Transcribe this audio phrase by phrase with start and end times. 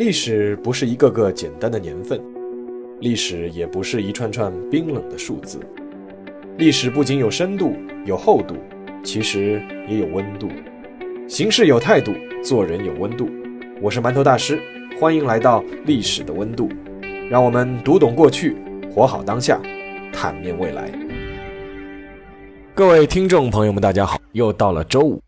[0.00, 2.18] 历史不是一个个简单的年份，
[3.00, 5.60] 历史也不是一串串冰冷的数字。
[6.56, 8.56] 历史不仅有深度、有厚度，
[9.04, 10.48] 其实也有温度。
[11.28, 13.28] 行事有态度，做人有温度。
[13.82, 14.58] 我是馒头大师，
[14.98, 16.66] 欢迎来到历史的温度。
[17.28, 18.56] 让我们读懂过去，
[18.90, 19.60] 活好当下，
[20.14, 20.90] 坦面未来。
[22.74, 25.20] 各位听众朋友们，大家好，又到了周五。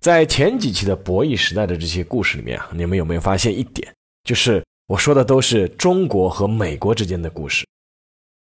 [0.00, 3.86] 在前几期的博弈时代的这些故事里面啊，你们有没有发现一点？
[4.26, 7.64] 就是我说的都是中国和美国之间的故事。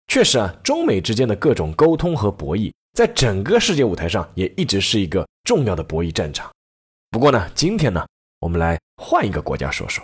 [0.08, 6.50] 确实啊，中美之间的各种沟通和博弈，在整个世界舞台上也一直是一个重要的博弈战场。
[7.12, 8.06] 不过呢，今天呢，
[8.40, 10.02] 我们来换一个国家说说。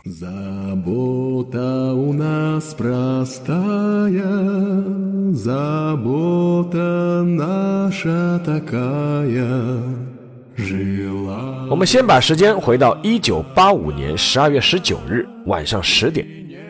[11.70, 16.28] 我们先把时间回到一九八五年十二月十九日晚上十点，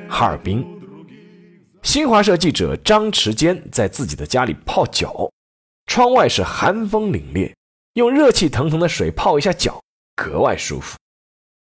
[0.07, 0.65] 哈尔滨。
[1.81, 5.29] 新华社记者张弛坚在自己的家里泡脚，
[5.87, 7.51] 窗外是寒风凛冽，
[7.93, 9.81] 用热气腾腾的水泡一下脚，
[10.15, 10.97] 格外舒服。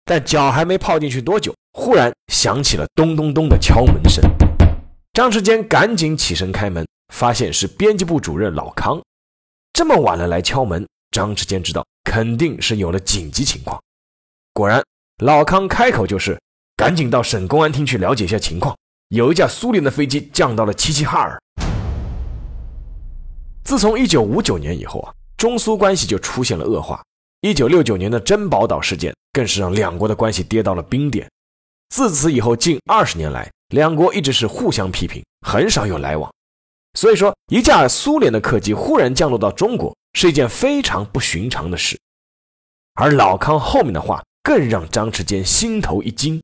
[0.06, 4.24] 但脚还没泡进去多久，忽然响起了咚咚咚的敲门声。
[5.14, 9.02] 张弛坚赶紧起身开门，发现是编辑部主任老康。
[9.74, 11.86] 这么晚了来敲门，张志坚知道。
[12.04, 13.82] 肯定是有了紧急情况。
[14.54, 14.84] 果然，
[15.24, 16.40] 老康开口就是
[16.78, 18.78] ：“赶紧到省公安厅去了解一下情况。
[19.08, 21.42] 有一架苏联的飞机降到了齐齐哈尔。”
[23.64, 27.02] 自从1959年以后啊，中苏关系就出现了恶化。
[27.42, 31.28] 1969年的珍宝岛事件更是让两国的关系跌到了冰点。
[31.90, 36.32] 自此以后，近二十年来，两国一直是互相批评，很少有来往。
[37.00, 39.94] 所以说，一架苏联的客机忽然降落到中国。
[40.16, 42.00] 是一件非常不寻常的事，
[42.94, 46.40] 而老康后面的话更让张志坚心头一惊。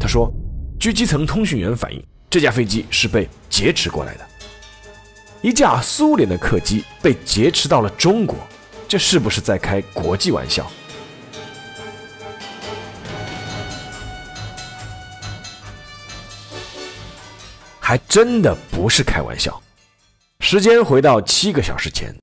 [0.00, 0.32] 他说
[0.80, 4.26] ：“据基层通讯员反映，这架飞机是被劫持过来的。
[5.42, 8.36] 一架苏联的客机被劫持到了中国，
[8.88, 10.66] 这是不是在开国际玩笑？”
[17.84, 19.60] 还真的不是开玩笑。
[20.38, 22.14] 时间回到七个小时前，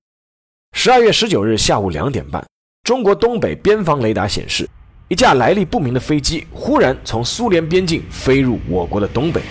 [0.71, 2.41] 十二月十九日下午两点半，
[2.83, 4.67] 中国东北边防雷达显示，
[5.09, 9.41] 一架来历不明的飞机忽然从苏联边境飞入我国的东北。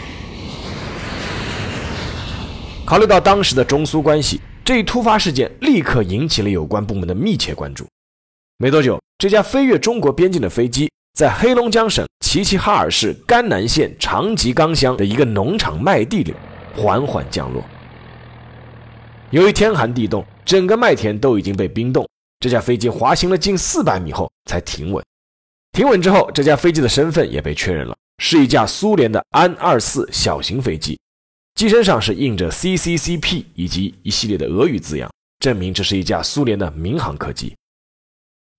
[2.86, 7.86] 考虑到当时的中苏关系，这一突发事件立刻引起了有关部门的密切关注。
[8.56, 16.32] 没多久，这架飞越中国边境的飞机在黑龙江省齐齐哈尔市甘南县长吉冈乡的一个农场麦地里
[16.76, 17.60] 缓缓降落。
[19.30, 22.08] 由于天寒地冻，整个麦田都已经被冰冻。
[22.38, 25.04] 这架飞机滑行了近四百米后才停稳。
[25.72, 30.96] 停稳之后，这架飞机的身份也被确认了，是一架苏联的安二四小型飞机，
[31.56, 37.56] 机身上是印着 CCCP 以及一系列的俄语字样，证明这是一架苏联的民航客机。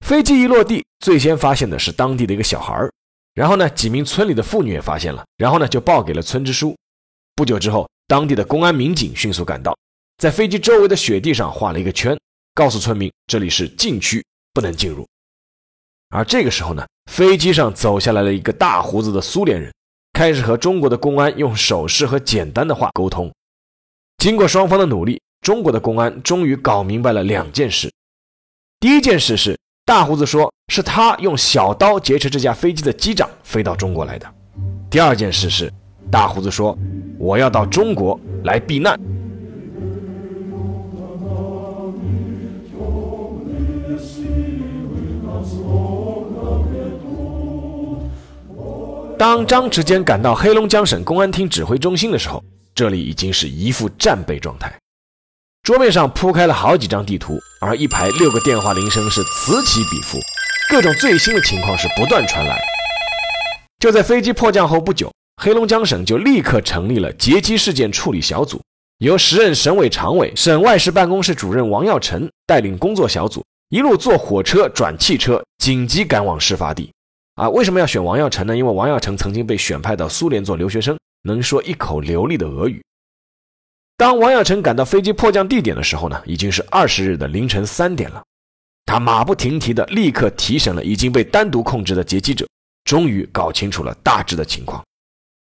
[0.05, 2.91] 飞机一落地，最先发现的是当地的一个小孩儿
[3.33, 6.75] 然后呢，几名村里的妇女也发现了，然后呢就报给了村支书。
[7.35, 9.77] 不久之后，当地的公安民警迅速赶到。
[10.17, 12.19] 在飞机周围的雪地上画了一个圈，
[12.53, 15.07] 告诉村民这里是禁区，不能进入。
[16.09, 19.71] 而这个时候呢，飞机上走下来了一个大胡子的苏联人，
[20.11, 23.31] 开始和中国的公安用手势和简单的话沟通。
[24.17, 27.93] 经过双方的努力，中国的公安终于搞明白了两件事：
[28.79, 29.57] 第一件事是
[29.89, 34.27] 大胡子说是他用小刀劫持这架飞机的机长飞到中国来的；
[34.87, 35.73] 第二件事是
[36.11, 36.77] 大胡子说
[37.17, 38.95] 我要到中国来避难。
[49.17, 52.43] 当张弛坚赶到黑龙江省公安厅指挥中心的时候，
[52.75, 54.71] 这里已经是一副战备状态。
[55.69, 60.17] 桌面上铺开了好几张地图，而一排六个电话铃声是此起彼伏，
[60.67, 62.59] 各种最新的情况是不断传来。
[63.77, 68.59] 就在飞机迫降后不久，黑龙江省就立刻成立了劫机事件处理小组，
[68.97, 76.91] 由时任省委常委、省外事办公室主任王耀成带领工作小组，一路坐火车转汽车，紧急赶往事发地。
[77.35, 78.57] 啊，为什么要选王耀成呢？
[78.57, 82.81] 因为王耀成曾经被选派到苏联做留学生，能说一口流利的俄语。
[83.99, 88.23] 当王亚成赶到飞机迫降地点的时候呢，已经是二十日的凌晨三点了。
[88.85, 92.47] 他马不停蹄的立刻提审了已经被单独控制的劫机者，
[92.85, 94.81] 终于搞清楚了大致的情况。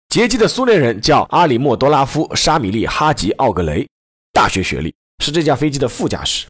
[0.10, 3.88] 劫机的苏联人叫阿里莫多拉夫·沙米利哈吉奥格雷，
[4.34, 4.92] 大学学历，
[5.24, 6.48] 是这架飞机的副驾驶。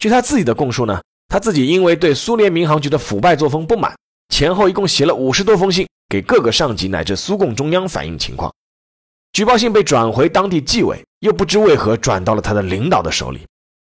[0.00, 3.96] 据他自己的供述呢，他自己因为对苏联民航局的腐败作风不满。
[4.30, 8.52] 前后一共写了五十多封信，给各个上级乃至苏共中央反映情况。
[9.32, 13.40] 举报信被转回当地纪委，又不知为何转到了他的领导的手里，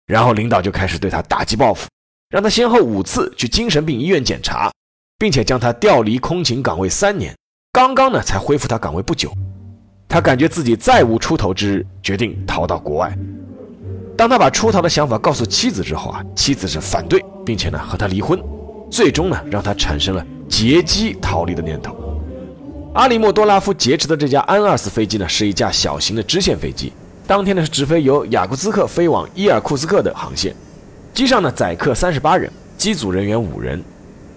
[0.07, 1.87] 然后领导就开始对他打击报复，
[2.29, 4.71] 让他先后五次去精神病医院检查，
[5.19, 7.35] 并且将他调离空勤岗位三年，
[7.71, 9.31] 刚刚呢才恢复他岗位不久。
[10.09, 13.15] 他感觉自己再无出头之日，决定逃到国外。
[14.17, 18.41] 当他把出逃的想法告诉妻子之后啊，妻子是反对，并且呢和他离婚，
[18.89, 21.95] 最终呢让他产生了劫机逃离的念头。
[22.95, 26.91] 阿里莫多拉夫劫持的这架安二四飞机呢，是一架小型的支线飞机。
[27.27, 30.55] 当天呢是直飞由雅库兹克飞往伊尔库斯克的航线，
[31.13, 33.83] 机上呢载客三十八人，机组人员五人。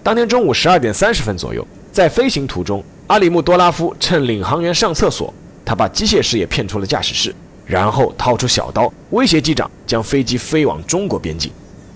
[0.03, 5.33] 当天中午十二点三十分左右，在飞行途中，阿里木多拉夫趁领航员上厕所，
[5.65, 7.33] 他把机械师也骗出了驾驶室，
[7.65, 11.53] 然后掏出小刀威胁机长将飞机飞往中国边境，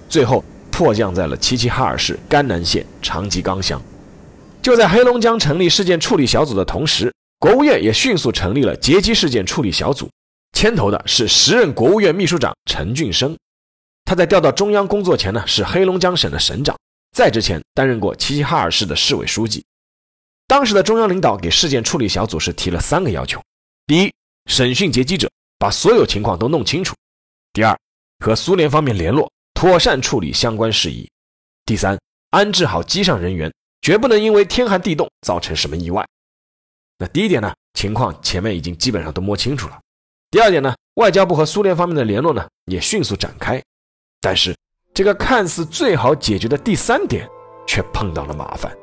[0.08, 3.82] 最后迫降在了齐齐哈尔市甘南县长吉冈乡。
[4.62, 10.08] 就在黑龙江成立事件处理小组的同时，国务院也迅速成立了劫机事件处理小组，
[10.54, 13.36] 牵头的是时任国务院秘书长陈俊生。
[14.06, 16.74] 他在调到中央工作前呢，是黑龙江省的省长，
[17.12, 19.62] 在之前担任过齐齐哈尔市的市委书记。
[20.46, 23.42] 当时的中央领导给事件处理小组是提了三个要求：
[23.86, 24.14] 第一，
[24.46, 26.94] 审讯劫机者，把所有情况都弄清楚；
[27.52, 27.78] 第二，
[28.24, 31.06] 和苏联方面联络，妥善处理相关事宜；
[31.66, 31.98] 第三，
[32.30, 33.52] 安置好机上人员。
[33.82, 36.02] 绝不能因为天寒地冻造成什么意外。
[36.96, 39.78] 那第一点呢，情况前面已经基本上都摸清楚了。
[40.34, 43.62] 第二点呢，外交部和苏联方面的联络呢也迅速展开。
[44.20, 44.52] 但是
[44.92, 47.24] 这个看似最好解决的第三点，
[47.68, 48.76] 却碰到了麻烦。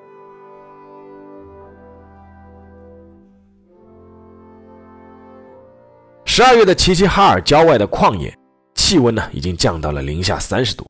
[6.23, 8.33] 十二月的齐齐哈尔郊外的旷野，
[8.75, 10.87] 气温呢已经降到了零下三十度。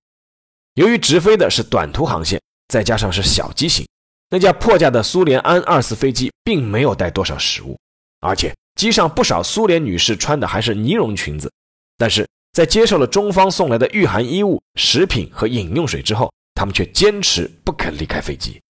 [0.75, 3.83] 由于直飞的是短途航线，再加上是小机型。
[4.29, 7.75] 那架破架的苏联安二四飞机并没有带多少食物，
[8.19, 11.51] 而且机上不少苏联女士穿的还是呢绒裙子。
[11.97, 18.61] 但是在接受了中方送来的御寒衣物、食品和饮用水之后，他们却坚持不肯离开飞机。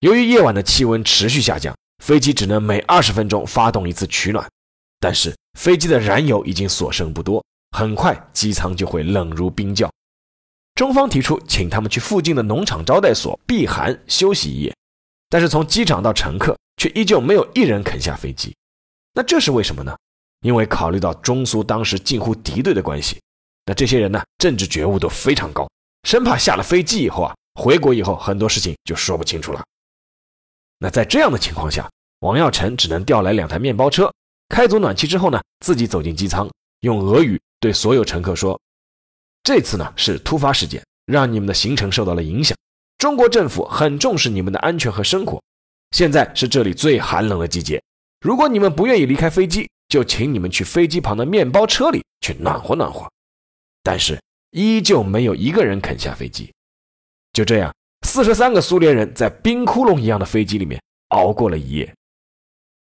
[0.00, 1.74] 由于夜晚的气温持续下降，
[2.04, 4.46] 飞机只能每二十分钟发动一次取暖。
[5.00, 9.90] 但是飞机的燃油已经所剩不多，很快机舱就会冷如冰窖。
[10.74, 14.74] 中方提出请他们去附近的农场招待所避寒休息一夜，
[15.28, 18.54] 但是从机场到乘客却依旧没有一人肯下飞机。
[19.14, 19.96] 那这是为什么呢？
[20.40, 23.18] 因为考虑到中苏当时近乎敌对的关系，
[23.64, 25.66] 那这些人呢政治觉悟都非常高，
[26.02, 29.64] 生怕下了飞机以后啊回国以后很多事情就说不清楚了。
[30.78, 31.88] 那在这样的情况下，
[32.20, 34.12] 王耀成只能调来两台面包车，
[34.48, 36.50] 开足暖气之后呢，自己走进机舱，
[36.80, 38.60] 用俄语对所有乘客说。
[39.44, 42.56] 这次呢是突发事件，让你们的行程受到了影响。
[42.98, 45.42] 中国政府很重视你们的安全和生活。
[45.92, 47.82] 现在是这里最寒冷的季节，
[48.24, 53.06] 如果你们不愿意离开飞机，就请你们去飞机旁的面包车里去暖和暖和。
[53.82, 54.18] 但是
[54.52, 56.50] 依旧没有一个人肯下飞机。
[57.34, 57.70] 就这样，
[58.06, 61.94] 四十三个苏联人在冰窟窿一样的飞机里面熬过了一夜。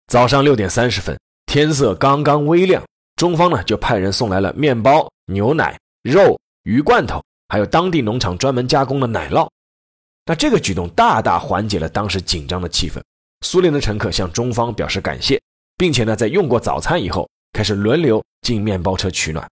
[0.07, 2.81] 早上六点三十分，天色刚刚微亮，
[3.17, 6.39] 中方呢就派人送来了面包、牛奶、肉。
[6.63, 9.49] 鱼罐头，还有当地农场专门加工的奶酪，
[10.25, 13.01] 那这个举动大大缓解了当时紧张的气氛。
[13.43, 15.39] 苏联的乘客向中方表示感谢，
[15.77, 19.47] 并且呢，在用过早餐以后，开始轮流进面包车取暖。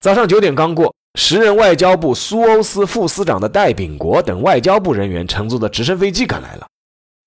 [0.00, 6.68] 早上九点刚过，时任外交部苏欧司副司长的戴秉国等外交部人员乘坐的直升飞机赶来了。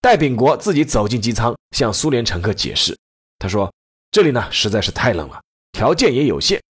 [0.01, 2.95] 戴秉国自己走进机舱，向苏联乘客解释，
[3.39, 3.73] 他说
[4.11, 5.41] ：“这里呢实在是太冷了，
[5.73, 6.61] 条件也有限。”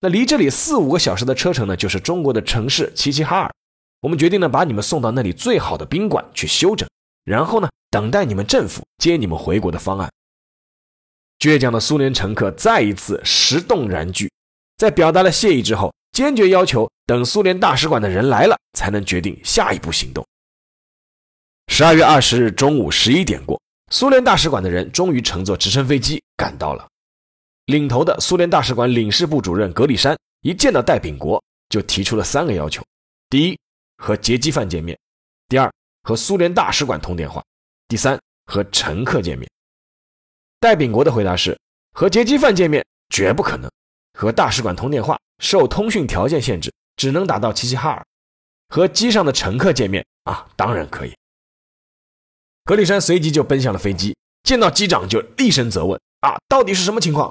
[0.00, 3.52] 那离这里四五个小时的车程呢，就是中国的城市齐齐哈尔。
[4.00, 6.88] 我们决定呢，把你们送到那里最好的宾馆去休整，
[7.22, 10.10] 然后呢，等待你们政府接你们回国的方案。
[11.38, 14.32] 倔强的苏联乘客再一次实动燃具，
[14.78, 20.26] 在表达了谢意之后，坚决要求等苏联大使馆的人来了，才能决定下一步行动。
[21.68, 26.88] 十二月二十日中午十一点过，苏联大使馆的人终于乘坐直升飞机赶到了。
[27.66, 32.82] 领头的苏联大使馆领事部主任格里山一见到戴秉国，就提出了三个要求：
[33.28, 33.58] 第一，
[33.98, 34.96] 和劫机犯见面；
[35.46, 35.70] 第二，
[36.04, 37.42] 和苏联大使馆通电话；
[37.92, 39.46] 第三，和乘客见面。
[40.58, 41.54] 戴秉国的回答是：
[41.92, 43.68] 和劫机犯见面绝不可能；
[44.18, 48.02] 和大使馆通电话受通讯条件限制，只能打到齐齐哈尔；
[48.70, 51.14] 和机上的乘客见面啊，当然可以。
[52.64, 57.30] 格里山随即就奔向了飞机，见到机长就厉声责问：啊，到底是什么情况？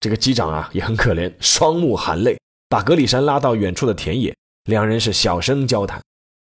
[0.00, 5.98] 这个机长啊也很可怜，双目含泪，把格里山拉到远处的田野，两人是小声交谈。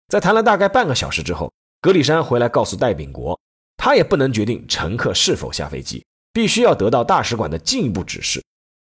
[0.06, 3.36] 在谈了大概半个小时之后，格里山回来告诉戴秉国，
[3.78, 8.44] 他也不能决定乘客是否下飞机，必须要得到大使馆的进一步指示。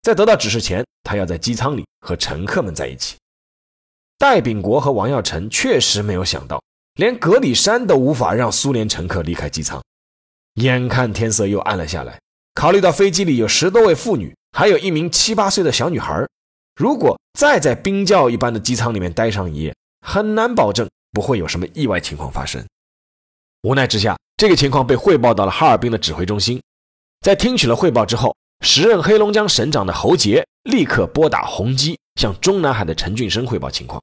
[0.02, 3.16] 在得到指示前，他要在机舱里和乘客们在一起。
[4.18, 6.62] 戴秉国和王耀成确实没有想到，
[6.96, 9.80] 连格里山都无法让苏联乘客离开机舱。
[10.54, 12.20] 眼看天色又暗了下来，
[12.54, 16.26] 考虑到飞机里有十多位妇女，还有一名七八岁的小女孩，
[16.74, 19.74] 如果再在冰窖一般的机舱里面待上一夜，
[20.06, 22.64] 很难保证不会有什么意外情况发生。
[23.62, 26.60] 无奈之下，这个情况被汇报到了哈尔滨的指挥中心。
[27.20, 28.34] 在听取了汇报之后，
[28.66, 34.02] 时任黑龙江省长的侯杰立刻拨打红机，向中南海的陈俊生汇报情况。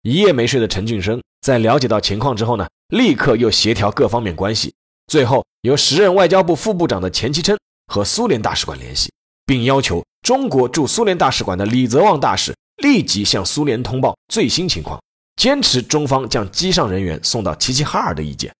[0.00, 4.72] 一夜没睡的陈俊生在了解到情况之后呢，立刻又协调各方面关系，
[5.08, 7.54] 最后由时任外交部副部长的钱其琛
[7.92, 9.12] 和苏联大使馆联系，
[9.44, 14.98] 并要求中国驻苏联大使馆的李泽旺大使立即向苏联通报最新情况，
[15.36, 18.50] 坚持中方将机上人员送到齐齐哈尔的意见。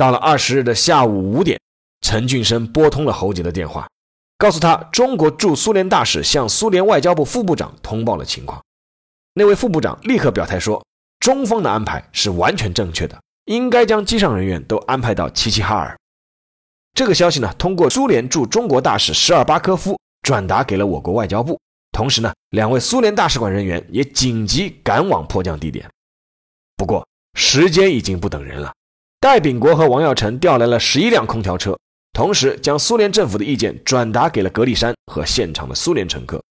[0.00, 1.60] 到了二十日的下午五点，
[2.00, 3.86] 陈俊生拨通了侯杰的电话。
[4.38, 8.58] 告诉他，中国驻苏联大使向苏联外交部副部长通报了情况。
[9.34, 10.82] 那位副部长立刻表态说，
[11.18, 15.94] 中方的安排是完全正确的，应该将机上人员都安排到齐齐哈尔。
[16.94, 21.60] 这个消息呢，通过苏联驻中国大使什尔巴科夫转达给了我国外交部。
[21.92, 25.86] 同时呢，两位苏联大使馆人员也紧急赶往迫降地点。
[26.74, 28.72] 不过，时间已经不等人了。
[29.20, 31.78] 戴秉国和王耀成调来了十一辆空调车。
[32.14, 36.42] 同时，将苏联政府的意见转达给了格里山和现场的苏联乘客。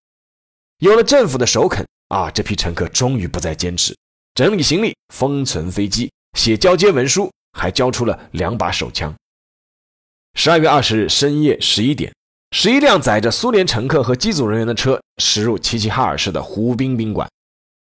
[0.78, 3.94] 有了政府的首肯啊，这批乘客终于不再坚持，
[4.34, 9.12] 整理行李，封存飞机，写交接文书，还交出了两把手枪。
[10.34, 12.14] 十二月二十日深夜十一点，
[12.52, 17.28] 十一辆载着苏联乘客和机组人员的车驶入齐齐哈尔市的湖滨宾馆，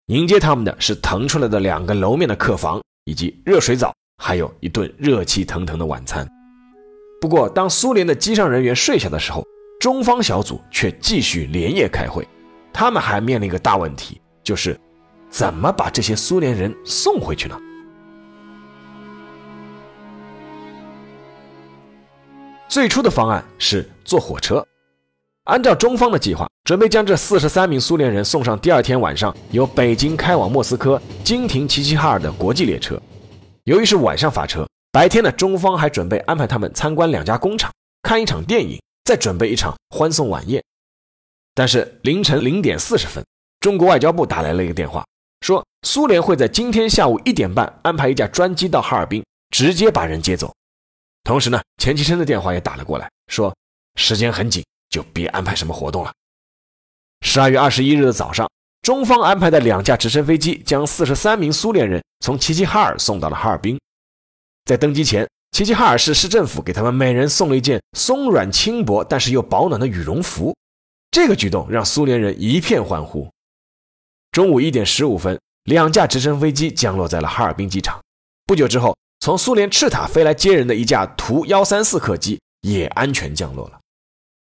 [0.06, 6.28] 迎接他们的是腾出来的两个楼面的客房，以及热水澡，还有一顿热气腾腾的晚餐。
[7.20, 9.44] 不过，当苏联的机上人员睡下的时候，
[9.80, 12.26] 中方小组却继续连夜开会。
[12.72, 14.78] 他们还面临一个大问题，就是
[15.30, 17.58] 怎么把这些苏联人送回去呢？
[22.68, 24.64] 最初的方案是坐火车，
[25.44, 33.00] 按照中方的计划，准备将这四十三名苏联人送上第二天晚上由北京开往莫斯科、经停齐齐哈尔的国际列车。
[33.68, 34.66] 由于是晚上发车。
[34.90, 37.70] 白天呢，中方还准备安排他们参观两家工厂，
[38.00, 40.64] 看一场电影，再准备一场欢送晚宴。
[41.54, 43.22] 但是凌晨零点四十分，
[43.60, 45.06] 中国外交部打来了一个电话，
[45.42, 50.50] 说苏联会在今天下午一点半安排一架专机到哈尔滨，直接把人接走。
[51.22, 53.54] 同时呢，钱其琛的电话也打了过来，说
[53.96, 56.10] 时间很紧，就别安排什么活动了。
[57.20, 58.50] 十二月二十一日的早上，
[58.88, 63.78] 中方安排的两架直升飞机将四十三名苏联人从齐齐哈尔送到了哈尔滨。
[64.64, 70.56] 在登机前，齐齐哈尔市市政府给他们每人送了一件松软轻薄但是又保暖的羽绒服。
[71.10, 73.28] 这个举动让苏联人一片欢呼。
[74.32, 78.00] 中午一点十五分，两架直升飞机降落在了哈尔滨机场。
[78.46, 83.78] 不久之后，从苏联赤塔飞来接人的一架图幺三四客机也安全降落了。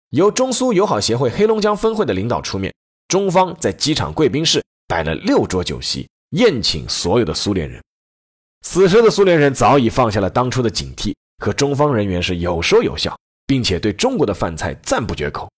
[0.10, 2.74] 由中苏友好协会黑龙江分会的领导出面，
[3.16, 7.82] 中方在机场贵宾室摆了六桌酒席，宴请所有的苏联人。
[8.60, 13.18] 此时的苏联人早已放下了当初的警惕，和中方人员是有说有笑，
[13.48, 15.50] 并且对中国的饭菜赞不绝口。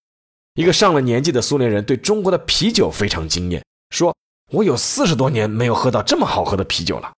[0.53, 4.15] 一个上了年纪的苏联人对中国的啤酒非常惊艳，说
[4.53, 7.11] ：“我有四十多年没有喝到这么好喝的啤酒了。”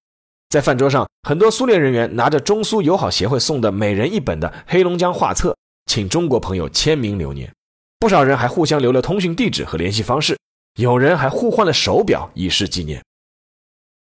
[0.47, 5.53] 在饭桌上，很多苏联人员拿着中苏友好协会送的每人一本的黑龙江画册，
[5.87, 7.53] 请中国朋友签名留念。
[7.99, 10.39] 不少人还互相留了通讯地址和联系方式，
[10.75, 13.03] 有人还互换了手表以示纪念。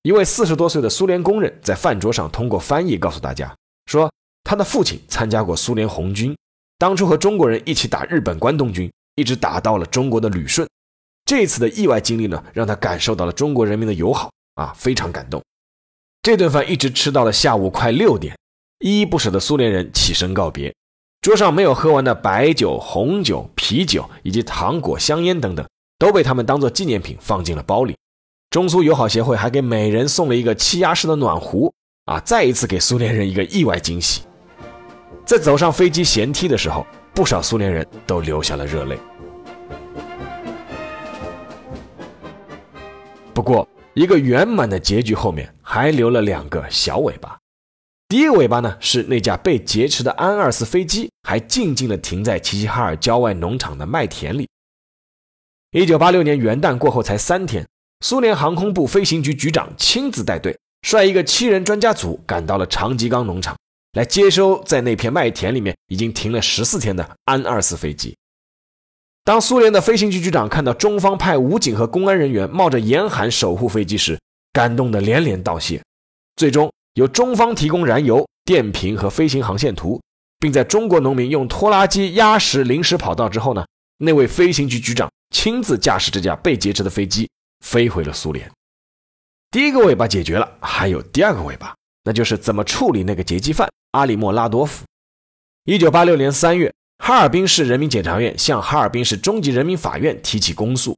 [0.01, 4.11] 一位四十多岁的苏联工人在饭桌上通过翻译告诉大家说，
[4.43, 6.37] 他的父亲参加过苏联红军，
[6.77, 10.67] 当初和中国人一起打日本关东军，一直打到了中国的旅顺。
[11.23, 15.41] 这次的意外经历呢，让他感受到了中国人民的友好啊，非常感动。
[16.21, 18.37] 这顿饭一直吃到了下午快六点，
[18.79, 20.73] 依依不舍的苏联人起身告别。
[21.27, 25.67] 桌上没有喝完的白酒、红酒、啤酒以及糖果、香烟等等，
[25.99, 27.97] 都被他们当做纪念品放进了包里。
[28.49, 31.69] 中苏友好协会还给每人送了一个气压式的暖壶，
[32.05, 34.21] 啊，再一次给苏联人一个意外惊喜。
[35.25, 38.97] 在走上飞机舷梯的时候，不少苏联人都流下了热泪。
[43.33, 47.37] 不过，一个圆满的结局后面还留了两个小尾巴。
[48.09, 54.47] 第一个尾巴呢，是那架被劫持的安二四飞机还静静地停在齐齐哈尔郊外农场的麦田里。
[55.71, 57.67] 一九八六年元旦过后才三天。
[58.01, 63.57] 苏联航空部飞行局局长亲自带队，率一个七人专家组赶到了长吉冈农场，
[63.93, 68.15] 来接收在那片麦田里面已经停了十四天的安二四飞机。
[69.25, 74.17] 当苏联的飞行局局长看到中方派武警和公安人员冒着严寒守护飞机时，
[74.53, 75.81] 感动得连连道谢。
[76.35, 80.01] 最终由中方提供燃油、电瓶和飞行航线图，
[80.39, 83.63] 并在中国农民用拖拉机压实临时跑道之后呢，
[83.99, 87.29] 那位飞行局局长亲自驾驶这架被劫持的飞机
[87.63, 88.51] 飞回了苏联。
[89.51, 94.83] 第一个尾巴解决了，还有第二个尾巴，那就是怎么处理那个劫机犯阿里莫拉多夫。
[95.65, 96.73] 一九八六年三月。
[96.99, 100.97] 哈尔滨市人民检察院向哈尔滨市中级人民法院提起公诉。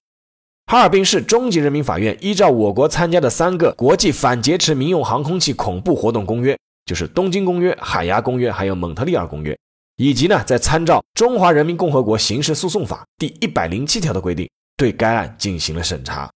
[0.69, 9.51] 哈尔滨市中级人民法院依照我国参加的三个国际反劫持民用航空器恐怖活动公约，就是《东京公约》《海牙公约》还有《蒙特利尔公约》，
[9.97, 14.47] 以及呢，在参照《中华人民共和国刑事诉讼法》第一百零七条的规定，
[14.77, 16.29] 对该案进行了审查。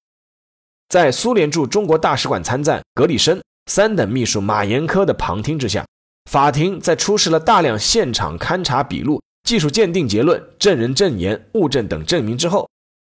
[0.89, 5.85] 在苏联驻中国大使馆参赞格里申、三等秘书马延科的旁听之下，
[6.31, 9.21] 法庭在出示了大量现场勘查笔录。
[9.47, 12.67] 技术鉴定结论、证人证言、物证等证明之后，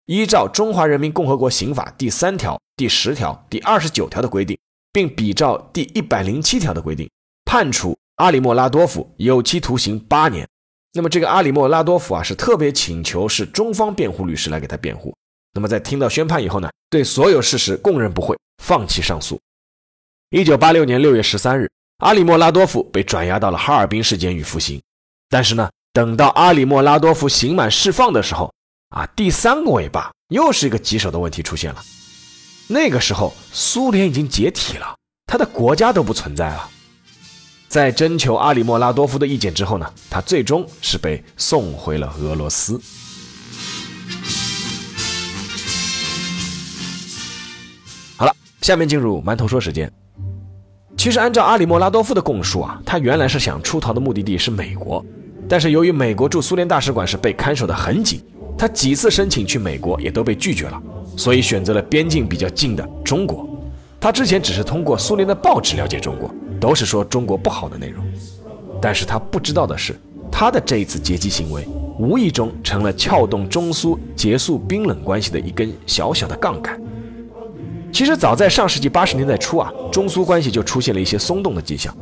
[0.05, 4.55] 依照《中华人民共和国刑法》第三条、第十条、第二十九条的规定，
[4.93, 7.09] 并比照第一百零七条的规定，
[7.43, 10.47] 判处阿里莫拉多夫有期徒刑八年。
[10.93, 15.11] 那么，这个阿里莫拉多夫啊，是特别请求是中方辩护律师来给他辩护。
[15.53, 19.39] 那么，在听到宣判以后呢，对所有事实供认不讳，放弃上诉。
[20.29, 24.79] 一九八六年六月十三日，阿里莫拉多夫被转押到了哈尔滨市监狱服刑。
[25.29, 28.53] 但是呢，等到阿里莫拉多夫刑满释放的时候，
[28.89, 31.83] 啊，第三个尾巴又是一个棘手的问题出现了。
[32.67, 34.95] 那个时候，苏联已经解体了，
[35.27, 36.69] 他的国家都不存在了。
[37.67, 42.79] 在征求阿里莫拉多夫的意见之后呢，他最终是被送回了俄罗斯。
[48.15, 49.91] 好了，下面进入馒头说时间。
[50.95, 55.03] 其实，按照阿里莫拉多夫的供述啊，他原来是想出逃的目的地是美国。
[55.47, 58.23] 但是由于美国驻苏联大使馆是被看守的很紧，
[58.57, 60.81] 他几次申请去美国也都被拒绝了，
[61.17, 63.47] 所以选择了边境比较近的中国。
[63.99, 68.03] 他之前只是通过苏联的报纸了解中国，都是说中国不好的内容。
[68.81, 69.99] 但是他不知道的是，
[70.31, 76.79] 他的这一次劫机行为，无意中成了撬动中苏结束冰冷关系的一根小小的杠杆。
[77.91, 81.95] 其实早在上世纪八十年代初啊，中苏关系就出现了一些松动的迹象。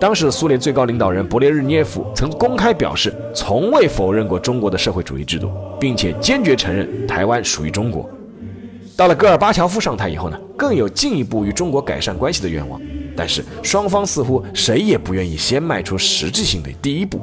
[0.00, 8.08] 当时的苏联最高领导人勃列日涅夫曾公开表示，从未否认过中国的社会主义制度，并且坚决承认台湾属于中国。
[8.96, 12.80] 到了戈尔巴乔夫上台以后呢，更有进一步与中国改善关系的愿望，
[13.14, 17.20] 但是双方似乎谁也不愿意先迈出实质性的第一步。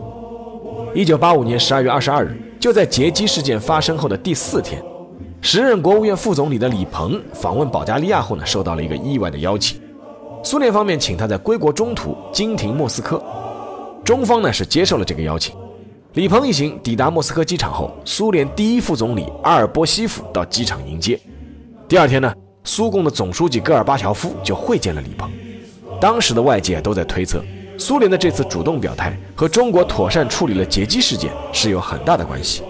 [0.93, 4.79] 一九八五年十二月二十二日，就在劫机事件发生后的第四天，
[5.41, 9.79] 时任国务院副总理的李鹏访问保加利亚后呢，受到了一个意外的邀请。
[10.49, 13.21] 苏联方面请他在归国中途经停莫斯科，
[14.01, 15.53] 中方呢是接受了这个邀请。
[16.13, 21.19] 李鹏一行抵达莫斯科机场后，苏联第一副总理阿尔波西夫到机场迎接。
[21.85, 22.33] 第二天呢，
[22.63, 25.29] 苏共的总书记戈尔巴乔夫就会见了李鹏。
[25.99, 27.43] 当时的外界都在推测，
[27.77, 32.63] 苏联的这次主动表态和中国妥善处理了劫机事件是有很大的关系。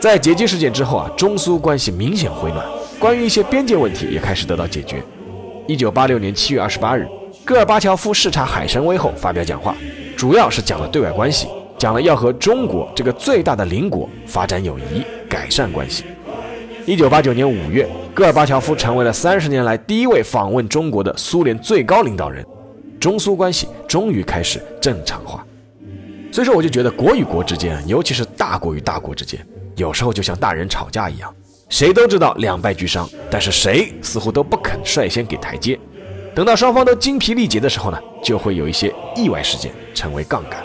[0.00, 2.66] 在劫机事件之后啊，中苏关系明显回暖，
[2.98, 5.00] 关于一些边界问题也开始得到解决。
[5.68, 7.08] 一九八六年七月二十八日，
[7.44, 9.74] 戈尔巴乔夫视察海参崴后发表讲话，
[10.16, 16.04] 主要是讲了对外关系，讲了要和中国这个最大的邻国发展友谊、改善关系。
[16.84, 22.46] 一九八九年五月，戈尔巴乔夫成为了三十年来第一位访问中国的苏联最高领导人，
[23.00, 25.44] 中苏关系终于开始正常化。
[26.30, 31.34] 所以说，我就觉得国与国之间，尤其是大国与大国之间，有时候就像大人吵架一样。
[31.68, 35.78] 谁都知道两败俱伤，但是谁似乎都不肯率先给台阶。
[36.34, 40.62] 等到双方都精疲力竭的时候呢，就会有一些意外事件成为杠杆。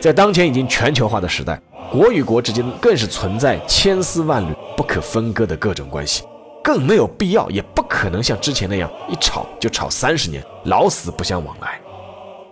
[0.00, 6.24] 在当前已经全球化的时代，国与国之间更是存在千丝万缕不可分割的各种关系，
[6.64, 11.78] 更没有必要，也不可能像之前那样一吵就吵三十年，老死不相往来。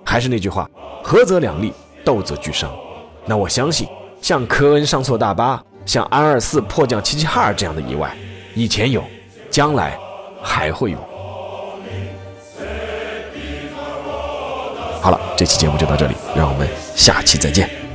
[0.05, 0.69] 还是那句话，
[1.03, 1.73] 合则两利，
[2.05, 2.71] 斗则俱伤。
[3.25, 3.89] 那我相信，
[4.21, 5.63] 像科恩上错大巴。
[5.87, 8.15] 像安二四迫降齐齐哈尔这样的意外，
[8.55, 9.03] 以前有，
[9.49, 9.97] 将来
[10.43, 10.99] 还会有。
[15.01, 17.86] 好了，这期节目就到这里，让我们下期再见。